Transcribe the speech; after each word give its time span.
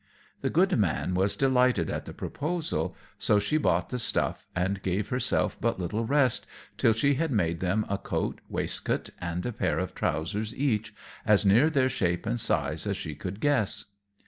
The 0.41 0.49
good 0.49 0.75
man 0.79 1.13
was 1.13 1.35
delighted 1.35 1.87
at 1.91 2.05
the 2.05 2.11
proposal; 2.13 2.95
so 3.19 3.37
she 3.37 3.57
bought 3.59 3.89
the 3.91 3.99
stuff, 3.99 4.47
and 4.55 4.81
gave 4.81 5.09
herself 5.09 5.59
but 5.61 5.79
little 5.79 6.05
rest 6.07 6.47
till 6.79 6.93
she 6.93 7.13
had 7.13 7.29
made 7.31 7.59
them 7.59 7.85
a 7.87 7.99
coat, 7.99 8.41
waistcoat, 8.49 9.11
and 9.19 9.45
a 9.45 9.51
pair 9.53 9.77
of 9.77 9.93
trowsers 9.93 10.55
each, 10.55 10.91
as 11.23 11.45
near 11.45 11.69
their 11.69 11.87
shape 11.87 12.25
and 12.25 12.39
size 12.39 12.87
as 12.87 12.97
she 12.97 13.13
could 13.13 13.39
guess. 13.39 13.85